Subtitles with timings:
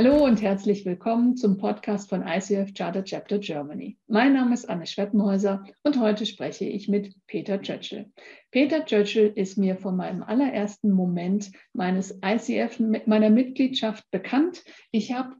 [0.00, 3.98] Hallo und herzlich willkommen zum Podcast von ICF Charter Chapter Germany.
[4.06, 8.06] Mein Name ist Anne Schweppenhäuser und heute spreche ich mit Peter Churchill.
[8.52, 14.62] Peter Churchill ist mir von meinem allerersten Moment meines ICF, meiner Mitgliedschaft bekannt.
[14.92, 15.34] Ich habe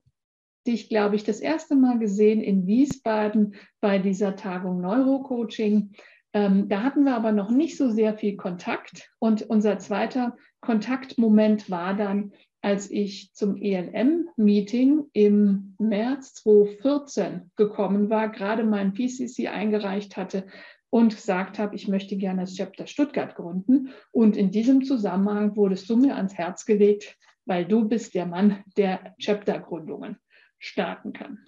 [0.66, 5.92] dich, glaube ich, das erste Mal gesehen in Wiesbaden bei dieser Tagung Neurocoaching.
[6.32, 9.08] Ähm, da hatten wir aber noch nicht so sehr viel Kontakt.
[9.20, 18.30] Und unser zweiter Kontaktmoment war dann, als ich zum ELM-Meeting im März 2014 gekommen war,
[18.30, 20.46] gerade mein PCC eingereicht hatte
[20.90, 23.90] und gesagt habe, ich möchte gerne das Chapter Stuttgart gründen.
[24.10, 28.64] Und in diesem Zusammenhang wurdest du mir ans Herz gelegt, weil du bist der Mann,
[28.76, 30.18] der Chapter-Gründungen
[30.58, 31.44] starten kann.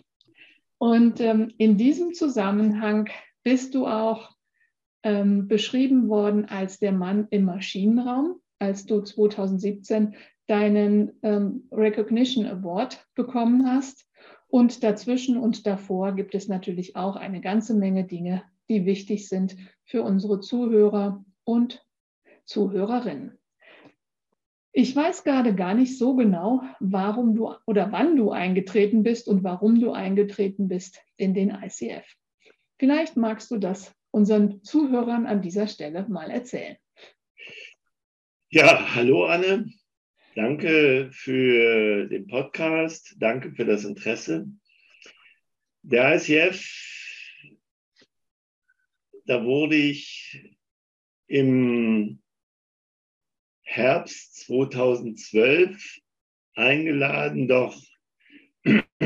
[0.78, 3.10] Und ähm, in diesem Zusammenhang
[3.42, 4.30] bist du auch
[5.02, 10.14] ähm, beschrieben worden als der Mann im Maschinenraum, als du 2017
[10.50, 14.08] deinen ähm, Recognition Award bekommen hast.
[14.48, 19.56] Und dazwischen und davor gibt es natürlich auch eine ganze Menge Dinge, die wichtig sind
[19.84, 21.86] für unsere Zuhörer und
[22.46, 23.38] Zuhörerinnen.
[24.72, 29.44] Ich weiß gerade gar nicht so genau, warum du oder wann du eingetreten bist und
[29.44, 32.04] warum du eingetreten bist in den ICF.
[32.78, 36.76] Vielleicht magst du das unseren Zuhörern an dieser Stelle mal erzählen.
[38.48, 39.70] Ja, hallo Anne.
[40.36, 43.16] Danke für den Podcast.
[43.18, 44.46] Danke für das Interesse.
[45.82, 46.64] Der ICF,
[49.26, 50.56] da wurde ich
[51.26, 52.22] im
[53.62, 55.98] Herbst 2012
[56.54, 57.76] eingeladen, doch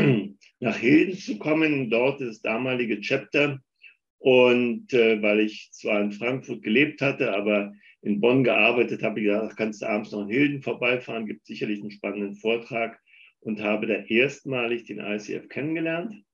[0.61, 1.89] nach Hilden zu kommen.
[1.89, 3.63] Dort ist das damalige Chapter.
[4.25, 9.27] Und äh, weil ich zwar in Frankfurt gelebt hatte, aber in Bonn gearbeitet, habe ich
[9.27, 12.99] gesagt, kannst du abends noch in Hilden vorbeifahren, gibt sicherlich einen spannenden Vortrag.
[13.41, 16.25] Und habe da erstmalig den ICF kennengelernt.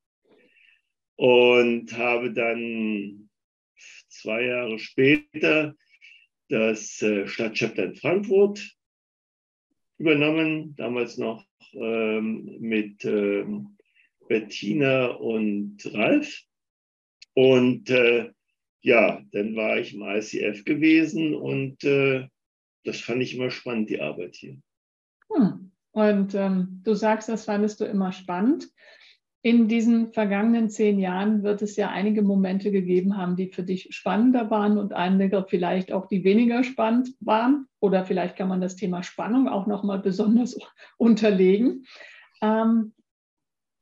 [1.16, 3.28] Und habe dann
[4.08, 5.74] zwei Jahre später
[6.48, 8.76] das äh, Stadtchapter in Frankfurt
[9.98, 13.76] übernommen, damals noch ähm, mit ähm,
[14.28, 16.44] Bettina und Ralf.
[17.34, 18.30] Und äh,
[18.82, 22.26] ja, dann war ich im ICF gewesen und äh,
[22.84, 24.56] das fand ich immer spannend, die Arbeit hier.
[25.32, 25.70] Hm.
[25.92, 28.68] Und ähm, du sagst, das fandest du immer spannend.
[29.42, 33.88] In diesen vergangenen zehn Jahren wird es ja einige Momente gegeben haben, die für dich
[33.90, 37.66] spannender waren und einige vielleicht auch, die weniger spannend waren.
[37.80, 40.58] Oder vielleicht kann man das Thema Spannung auch nochmal besonders
[40.98, 41.86] unterlegen.
[42.42, 42.92] Ähm,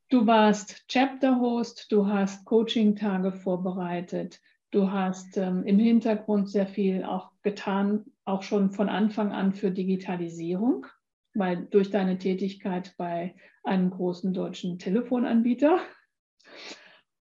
[0.09, 7.31] du warst Chapter-Host, du hast Coaching-Tage vorbereitet, Du hast ähm, im Hintergrund sehr viel auch
[7.43, 10.87] getan, auch schon von Anfang an für Digitalisierung,
[11.33, 15.79] weil durch deine Tätigkeit bei einem großen deutschen Telefonanbieter.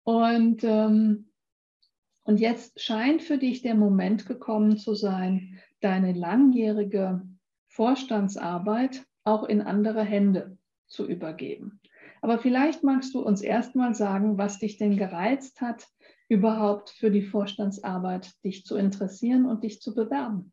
[0.04, 1.30] Und, ähm,
[2.24, 7.22] und jetzt scheint für dich der Moment gekommen zu sein, deine langjährige
[7.68, 10.58] Vorstandsarbeit auch in andere Hände
[10.88, 11.79] zu übergeben.
[12.22, 15.88] Aber vielleicht magst du uns erstmal sagen, was dich denn gereizt hat,
[16.28, 20.52] überhaupt für die Vorstandsarbeit dich zu interessieren und dich zu bewerben?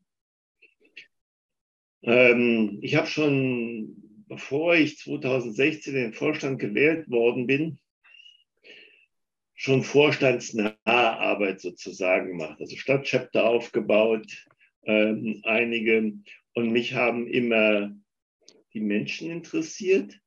[2.02, 7.78] Ähm, ich habe schon, bevor ich 2016 in den Vorstand gewählt worden bin,
[9.54, 12.60] schon vorstandsnahe Arbeit sozusagen gemacht.
[12.60, 14.46] Also Stadtchapter aufgebaut,
[14.84, 16.12] ähm, einige.
[16.54, 17.94] Und mich haben immer
[18.72, 20.20] die Menschen interessiert.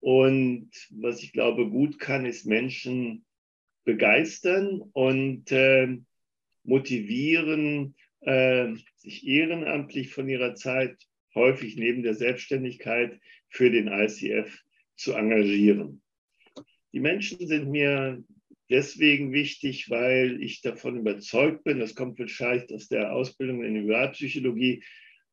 [0.00, 3.24] Und was ich glaube gut kann, ist Menschen
[3.84, 5.98] begeistern und äh,
[6.64, 10.96] motivieren, äh, sich ehrenamtlich von ihrer Zeit
[11.34, 13.18] häufig neben der Selbstständigkeit
[13.48, 14.58] für den ICF
[14.96, 16.02] zu engagieren.
[16.92, 18.22] Die Menschen sind mir
[18.68, 24.82] deswegen wichtig, weil ich davon überzeugt bin, das kommt vielleicht aus der Ausbildung in Individualpsychologie,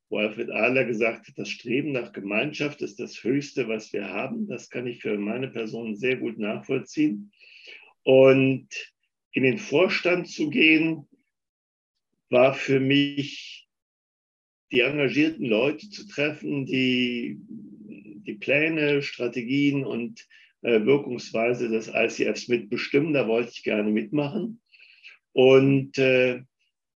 [0.09, 4.47] wo Alfred Adler gesagt hat, das Streben nach Gemeinschaft ist das Höchste, was wir haben.
[4.47, 7.31] Das kann ich für meine Person sehr gut nachvollziehen.
[8.03, 8.67] Und
[9.31, 11.07] in den Vorstand zu gehen,
[12.29, 13.67] war für mich,
[14.71, 17.39] die engagierten Leute zu treffen, die
[18.27, 20.27] die Pläne, Strategien und
[20.61, 23.13] äh, Wirkungsweise des ICFs mitbestimmen.
[23.13, 24.61] Da wollte ich gerne mitmachen.
[25.31, 26.41] Und äh,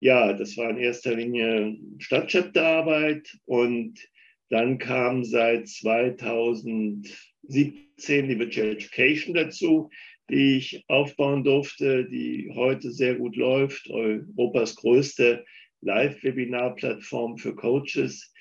[0.00, 4.00] ja, das war in erster Linie Stadtchapterarbeit und
[4.48, 7.12] dann kam seit 2017
[7.48, 9.90] die Virtual Education dazu,
[10.30, 15.44] die ich aufbauen durfte, die heute sehr gut läuft, Europas größte
[15.82, 18.32] Live-Webinar-Plattform für Coaches.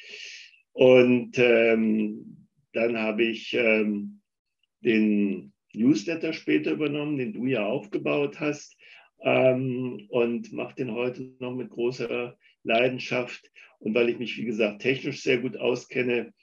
[0.72, 4.22] Und ähm, dann habe ich ähm,
[4.82, 8.79] den Newsletter später übernommen, den du ja aufgebaut hast
[9.22, 13.52] ähm, und mache den heute noch mit großer Leidenschaft.
[13.80, 16.34] Und weil ich mich, wie gesagt, technisch sehr gut auskenne,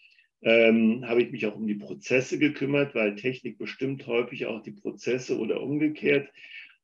[0.42, 4.72] ähm, habe ich mich auch um die Prozesse gekümmert, weil Technik bestimmt häufig auch die
[4.72, 6.28] Prozesse oder umgekehrt,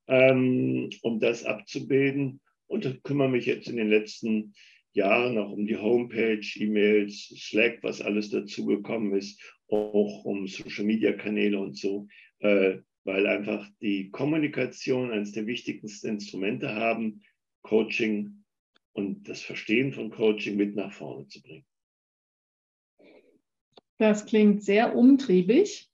[0.09, 2.41] ähm, um das abzubilden.
[2.67, 4.55] Und kümmere mich jetzt in den letzten
[4.95, 11.77] Jahren auch um die Homepage, E-Mails, Slack, was alles dazugekommen ist, auch um Social-Media-Kanäle und
[11.77, 12.09] so,
[12.41, 17.23] äh, weil einfach die Kommunikation eines der wichtigsten Instrumente haben,
[17.63, 18.45] Coaching
[18.93, 21.65] und das Verstehen von Coaching mit nach vorne zu bringen.
[23.99, 25.89] Das klingt sehr umtriebig.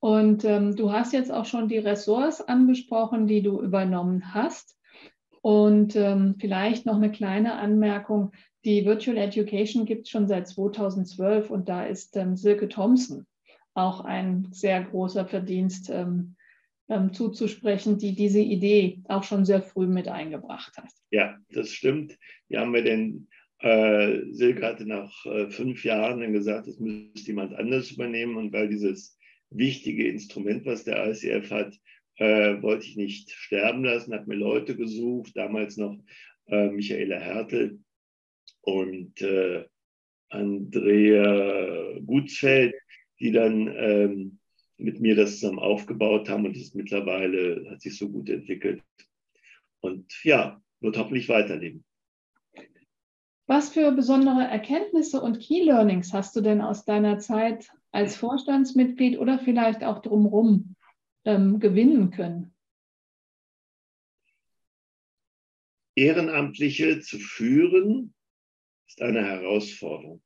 [0.00, 4.78] Und ähm, du hast jetzt auch schon die Ressorts angesprochen, die du übernommen hast.
[5.42, 8.32] Und ähm, vielleicht noch eine kleine Anmerkung.
[8.64, 13.26] Die Virtual Education gibt es schon seit 2012 und da ist ähm, Silke Thompson
[13.74, 16.36] auch ein sehr großer Verdienst ähm,
[16.90, 20.90] ähm, zuzusprechen, die diese Idee auch schon sehr früh mit eingebracht hat.
[21.10, 22.18] Ja, das stimmt.
[22.50, 23.28] Die haben wir denn,
[23.60, 28.36] äh, Silke hatte nach äh, fünf Jahren dann gesagt, das müsste jemand anders übernehmen.
[28.36, 29.16] Und weil dieses
[29.50, 31.74] wichtige Instrument, was der ICF hat,
[32.16, 35.96] äh, wollte ich nicht sterben lassen, habe mir Leute gesucht, damals noch
[36.46, 37.78] äh, Michaela Hertel
[38.62, 39.64] und äh,
[40.28, 42.74] Andrea Gutsfeld,
[43.20, 44.39] die dann ähm,
[44.80, 48.82] mit mir das zusammen aufgebaut haben und es mittlerweile hat sich so gut entwickelt.
[49.80, 51.84] Und ja, wird hoffentlich weiterleben.
[53.46, 59.18] Was für besondere Erkenntnisse und Key Learnings hast du denn aus deiner Zeit als Vorstandsmitglied
[59.18, 60.76] oder vielleicht auch drumherum
[61.24, 62.54] ähm, gewinnen können?
[65.96, 68.14] Ehrenamtliche zu führen
[68.86, 70.22] ist eine Herausforderung.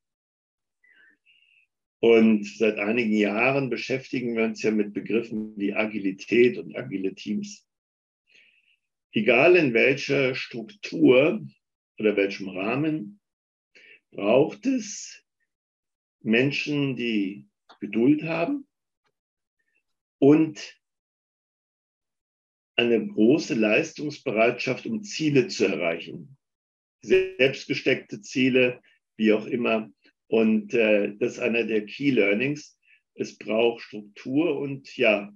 [2.04, 7.66] Und seit einigen Jahren beschäftigen wir uns ja mit Begriffen wie Agilität und agile Teams.
[9.12, 11.42] Egal in welcher Struktur
[11.98, 13.20] oder welchem Rahmen,
[14.10, 15.24] braucht es
[16.20, 17.46] Menschen, die
[17.80, 18.66] Geduld haben
[20.18, 20.78] und
[22.76, 26.36] eine große Leistungsbereitschaft, um Ziele zu erreichen.
[27.00, 28.82] Selbstgesteckte Ziele,
[29.16, 29.90] wie auch immer,
[30.34, 32.76] und äh, das ist einer der Key Learnings.
[33.14, 35.32] Es braucht Struktur und ja,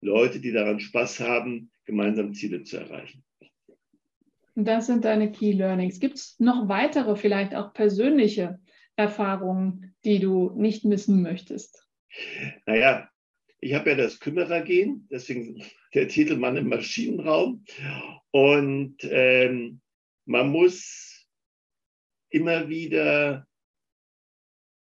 [0.00, 3.24] Leute, die daran Spaß haben, gemeinsam Ziele zu erreichen.
[4.54, 5.98] Das sind deine Key Learnings.
[5.98, 8.60] Gibt es noch weitere, vielleicht auch persönliche
[8.94, 11.84] Erfahrungen, die du nicht missen möchtest?
[12.66, 13.10] Naja,
[13.58, 15.60] ich habe ja das Kümmerergehen, deswegen
[15.92, 17.64] der Titel Mann im Maschinenraum.
[18.30, 19.80] Und ähm,
[20.24, 21.26] man muss
[22.30, 23.44] immer wieder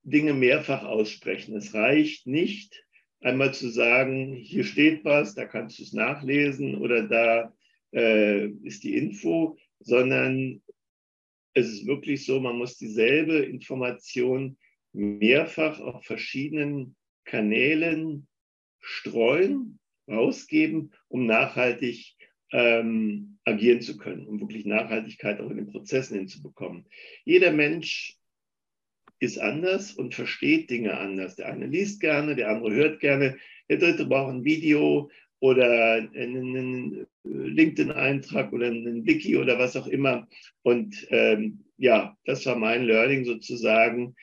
[0.04, 1.56] Dinge mehrfach aussprechen.
[1.56, 2.84] Es reicht nicht,
[3.22, 7.54] einmal zu sagen, hier steht was, da kannst du es nachlesen oder da
[7.94, 10.62] äh, ist die Info, sondern
[11.54, 14.58] es ist wirklich so, man muss dieselbe Information
[14.94, 16.96] mehrfach auf verschiedenen
[17.26, 18.28] Kanälen
[18.80, 22.16] streuen, rausgeben, um nachhaltig
[22.52, 26.86] ähm, agieren zu können, um wirklich Nachhaltigkeit auch in den Prozessen hinzubekommen.
[27.24, 28.18] Jeder Mensch
[29.22, 31.36] ist anders und versteht Dinge anders.
[31.36, 33.38] Der eine liest gerne, der andere hört gerne,
[33.70, 35.10] der dritte braucht ein Video
[35.40, 40.28] oder einen LinkedIn-Eintrag oder einen Wiki oder was auch immer.
[40.64, 44.16] Und ähm, ja, das war mein Learning sozusagen,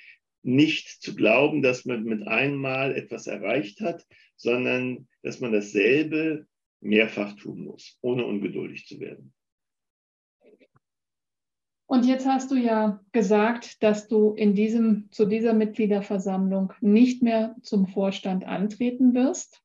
[0.43, 6.47] nicht zu glauben, dass man mit einmal etwas erreicht hat, sondern dass man dasselbe
[6.81, 9.33] mehrfach tun muss, ohne ungeduldig zu werden.
[11.88, 17.57] Und jetzt hast du ja gesagt, dass du in diesem, zu dieser Mitgliederversammlung nicht mehr
[17.62, 19.62] zum Vorstand antreten wirst.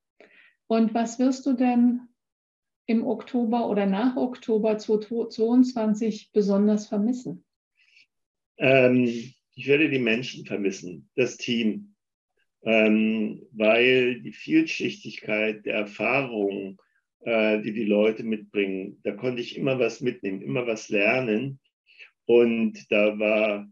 [0.67, 2.07] Und was wirst du denn
[2.85, 7.43] im Oktober oder nach Oktober 2022 besonders vermissen?
[8.57, 11.93] Ähm, ich werde die Menschen vermissen, das Team,
[12.61, 16.77] ähm, weil die Vielschichtigkeit der Erfahrungen,
[17.19, 21.59] äh, die die Leute mitbringen, da konnte ich immer was mitnehmen, immer was lernen.
[22.25, 23.67] Und da war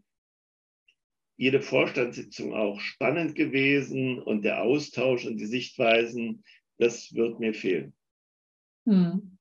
[1.36, 6.44] jede Vorstandssitzung auch spannend gewesen und der Austausch und die Sichtweisen,
[6.78, 7.94] das wird mir fehlen.
[8.86, 9.38] Hm.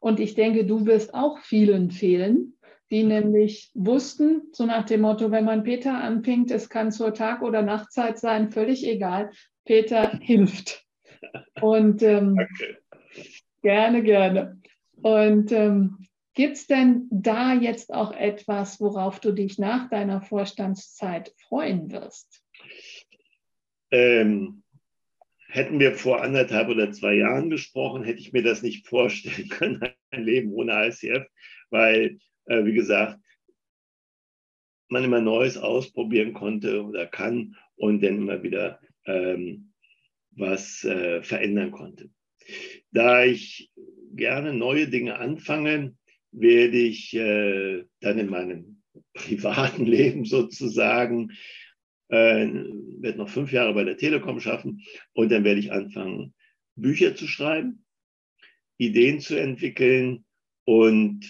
[0.00, 2.54] Und ich denke, du wirst auch vielen fehlen,
[2.90, 7.42] die nämlich wussten, so nach dem Motto, wenn man Peter anpinkt, es kann zur Tag-
[7.42, 9.30] oder Nachtzeit sein, völlig egal,
[9.64, 10.84] Peter hilft.
[11.60, 12.38] Und ähm,
[13.62, 14.60] gerne, gerne.
[15.02, 21.34] Und ähm, Gibt es denn da jetzt auch etwas, worauf du dich nach deiner Vorstandszeit
[21.48, 22.44] freuen wirst?
[23.90, 24.62] Ähm,
[25.48, 29.82] hätten wir vor anderthalb oder zwei Jahren gesprochen, hätte ich mir das nicht vorstellen können,
[30.10, 31.26] ein Leben ohne ICF,
[31.70, 33.18] weil, äh, wie gesagt,
[34.88, 39.72] man immer Neues ausprobieren konnte oder kann und dann immer wieder ähm,
[40.32, 42.10] was äh, verändern konnte.
[42.92, 43.70] Da ich
[44.14, 45.96] gerne neue Dinge anfange,
[46.32, 48.82] werde ich äh, dann in meinem
[49.14, 51.32] privaten Leben sozusagen,
[52.08, 52.46] äh,
[53.00, 54.82] werde noch fünf Jahre bei der Telekom schaffen
[55.12, 56.34] und dann werde ich anfangen,
[56.76, 57.84] Bücher zu schreiben,
[58.78, 60.24] Ideen zu entwickeln
[60.64, 61.24] und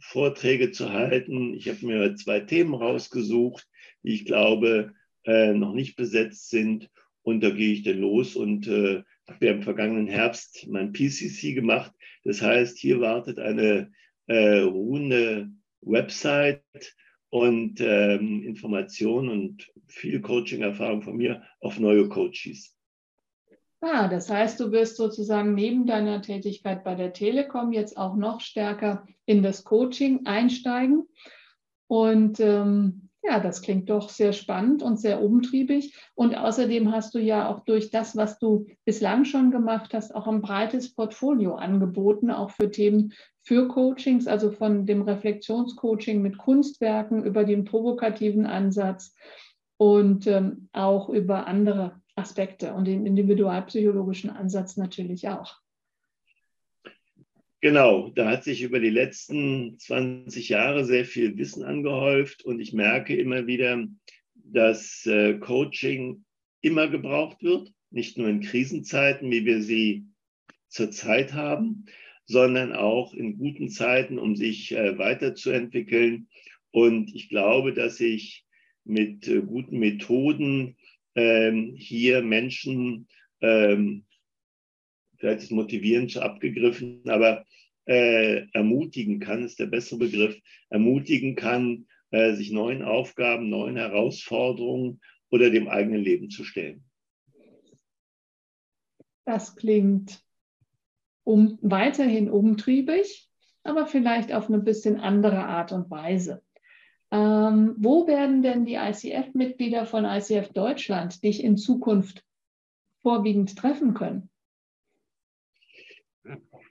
[0.00, 1.54] Vorträge zu halten.
[1.54, 3.68] Ich habe mir zwei Themen rausgesucht,
[4.02, 6.90] die ich glaube äh, noch nicht besetzt sind.
[7.22, 11.54] Und da gehe ich dann los und äh, habe ja im vergangenen Herbst mein PCC
[11.54, 11.92] gemacht.
[12.24, 13.92] Das heißt, hier wartet eine
[14.26, 15.50] äh, ruhende
[15.80, 16.62] Website
[17.30, 22.76] und ähm, Informationen und viel Coaching-Erfahrung von mir auf neue Coaches.
[23.80, 28.40] Ah, das heißt, du wirst sozusagen neben deiner Tätigkeit bei der Telekom jetzt auch noch
[28.40, 31.08] stärker in das Coaching einsteigen.
[31.88, 35.96] Und ähm, ja, das klingt doch sehr spannend und sehr umtriebig.
[36.14, 40.26] Und außerdem hast du ja auch durch das, was du bislang schon gemacht hast, auch
[40.26, 43.12] ein breites Portfolio angeboten, auch für Themen
[43.44, 49.14] für Coachings, also von dem Reflexionscoaching mit Kunstwerken über den provokativen Ansatz
[49.76, 55.61] und ähm, auch über andere Aspekte und den individualpsychologischen Ansatz natürlich auch.
[57.62, 62.72] Genau, da hat sich über die letzten 20 Jahre sehr viel Wissen angehäuft und ich
[62.72, 63.86] merke immer wieder,
[64.34, 66.24] dass äh, Coaching
[66.60, 70.06] immer gebraucht wird, nicht nur in Krisenzeiten, wie wir sie
[70.66, 71.84] zurzeit haben,
[72.24, 76.26] sondern auch in guten Zeiten, um sich äh, weiterzuentwickeln.
[76.72, 78.44] Und ich glaube, dass ich
[78.82, 80.76] mit äh, guten Methoden
[81.14, 83.06] ähm, hier Menschen,
[83.40, 84.04] ähm,
[85.22, 87.44] vielleicht ist motivieren zu abgegriffen, aber
[87.86, 90.36] äh, ermutigen kann, ist der bessere Begriff,
[90.68, 95.00] ermutigen kann, äh, sich neuen Aufgaben, neuen Herausforderungen
[95.30, 96.82] oder dem eigenen Leben zu stellen.
[99.24, 100.20] Das klingt
[101.22, 103.28] um, weiterhin umtriebig,
[103.62, 106.42] aber vielleicht auf eine bisschen andere Art und Weise.
[107.12, 112.24] Ähm, wo werden denn die ICF-Mitglieder von ICF Deutschland dich in Zukunft
[113.02, 114.28] vorwiegend treffen können?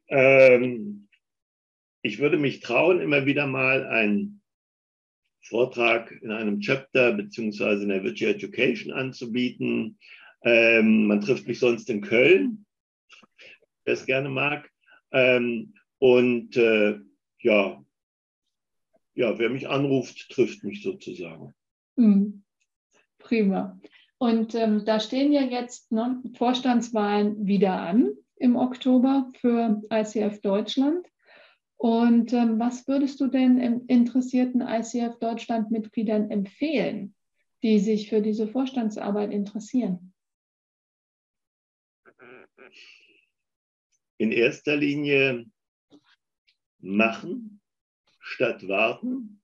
[0.07, 1.07] Ähm,
[2.01, 4.41] ich würde mich trauen, immer wieder mal einen
[5.41, 9.97] Vortrag in einem Chapter beziehungsweise in der Virtual Education anzubieten.
[10.43, 12.65] Ähm, man trifft mich sonst in Köln,
[13.85, 14.71] wer es gerne mag.
[15.11, 16.99] Ähm, und äh,
[17.39, 17.83] ja,
[19.13, 21.53] ja, wer mich anruft, trifft mich sozusagen.
[21.97, 22.43] Hm.
[23.19, 23.79] Prima.
[24.17, 31.07] Und ähm, da stehen ja jetzt ne, Vorstandswahlen wieder an im Oktober für ICF Deutschland.
[31.77, 37.15] Und ähm, was würdest du denn interessierten ICF Deutschland-Mitgliedern empfehlen,
[37.63, 40.13] die sich für diese Vorstandsarbeit interessieren?
[44.17, 45.45] In erster Linie
[46.79, 47.61] machen,
[48.19, 49.41] statt warten.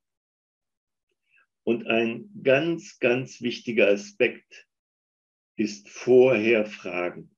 [1.64, 4.68] Und ein ganz, ganz wichtiger Aspekt
[5.56, 7.37] ist vorher fragen.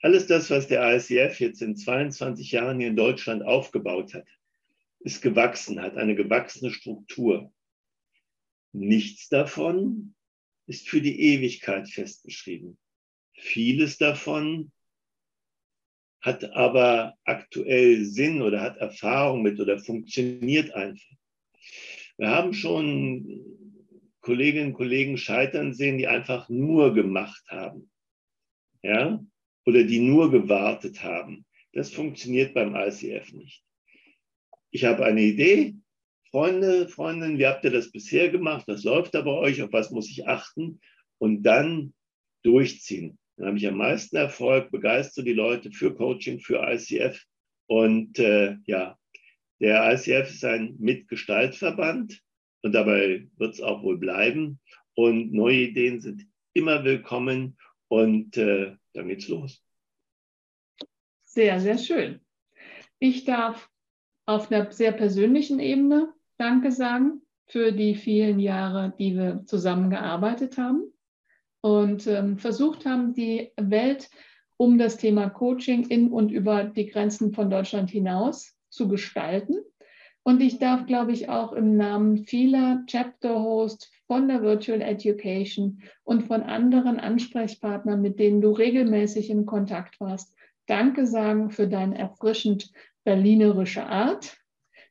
[0.00, 4.26] Alles das, was der ICF jetzt in 22 Jahren hier in Deutschland aufgebaut hat,
[5.00, 7.52] ist gewachsen, hat eine gewachsene Struktur.
[8.72, 10.14] Nichts davon
[10.66, 12.78] ist für die Ewigkeit festgeschrieben.
[13.34, 14.72] Vieles davon
[16.20, 21.16] hat aber aktuell Sinn oder hat Erfahrung mit oder funktioniert einfach.
[22.18, 23.44] Wir haben schon
[24.20, 27.90] Kolleginnen und Kollegen scheitern sehen, die einfach nur gemacht haben.
[28.82, 29.24] Ja?
[29.66, 31.44] Oder die nur gewartet haben.
[31.72, 33.62] Das funktioniert beim ICF nicht.
[34.70, 35.74] Ich habe eine Idee.
[36.30, 38.64] Freunde, Freundinnen, wie habt ihr das bisher gemacht?
[38.68, 39.62] Was läuft da bei euch?
[39.62, 40.80] Auf was muss ich achten?
[41.18, 41.92] Und dann
[42.42, 43.18] durchziehen.
[43.36, 47.20] Dann habe ich am meisten Erfolg, begeistere die Leute für Coaching, für ICF.
[47.66, 48.98] Und äh, ja,
[49.60, 52.20] der ICF ist ein Mitgestaltverband
[52.62, 54.60] und dabei wird es auch wohl bleiben.
[54.94, 57.56] Und neue Ideen sind immer willkommen
[57.88, 59.62] und äh, dann geht's los.
[61.22, 62.20] Sehr, sehr schön.
[62.98, 63.70] Ich darf
[64.26, 70.92] auf einer sehr persönlichen Ebene Danke sagen für die vielen Jahre, die wir zusammengearbeitet haben
[71.60, 74.08] und ähm, versucht haben, die Welt
[74.56, 79.56] um das Thema Coaching in und über die Grenzen von Deutschland hinaus zu gestalten.
[80.22, 86.24] Und ich darf, glaube ich, auch im Namen vieler Chapter-Hosts, von der Virtual Education und
[86.24, 90.34] von anderen Ansprechpartnern, mit denen du regelmäßig im Kontakt warst,
[90.66, 92.72] Danke sagen für deine erfrischend
[93.04, 94.36] berlinerische Art,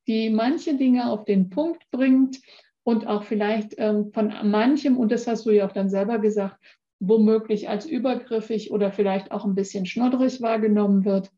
[0.08, 2.40] die manche Dinge auf den Punkt bringt
[2.84, 6.56] und auch vielleicht ähm, von manchem, und das hast du ja auch dann selber gesagt,
[7.02, 11.30] womöglich als übergriffig oder vielleicht auch ein bisschen schnoddrig wahrgenommen wird.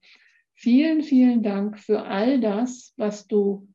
[0.53, 3.67] Vielen, vielen Dank für all das, was du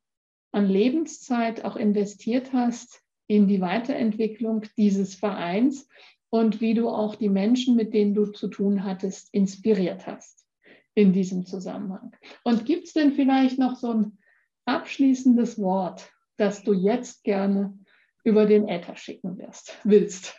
[0.53, 5.87] an Lebenszeit auch investiert hast in die Weiterentwicklung dieses Vereins
[6.29, 10.45] und wie du auch die Menschen, mit denen du zu tun hattest, inspiriert hast
[10.93, 12.11] in diesem Zusammenhang.
[12.43, 14.17] Und gibt es denn vielleicht noch so ein
[14.65, 17.77] abschließendes Wort, das du jetzt gerne
[18.23, 20.35] über den Äther schicken wirst, willst?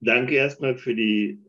[0.00, 1.42] Danke erstmal für die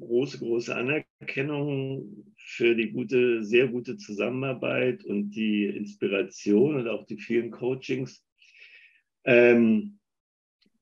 [0.00, 7.18] große, große Anerkennung, für die gute, sehr gute Zusammenarbeit und die Inspiration und auch die
[7.18, 8.24] vielen Coachings.
[9.24, 9.98] Ähm,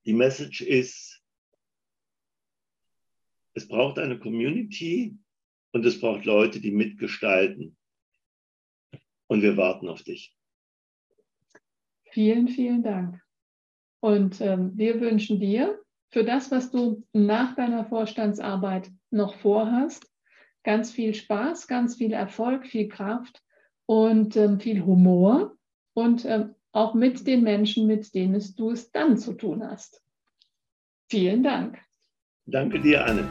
[0.04, 1.22] die Message ist,
[3.54, 5.16] es braucht eine Community
[5.72, 7.76] und es braucht Leute, die mitgestalten.
[9.26, 10.36] Und wir warten auf dich.
[12.10, 13.22] Vielen, vielen Dank.
[14.00, 15.80] Und ähm, wir wünschen dir
[16.10, 20.06] für das, was du nach deiner Vorstandsarbeit noch vorhast,
[20.62, 23.42] ganz viel Spaß, ganz viel Erfolg, viel Kraft
[23.86, 25.56] und ähm, viel Humor
[25.94, 30.02] und ähm, auch mit den Menschen, mit denen du es dann zu tun hast.
[31.08, 31.78] Vielen Dank.
[32.46, 33.28] Danke dir, Anne.